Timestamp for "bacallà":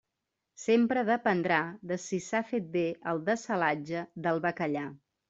4.49-4.87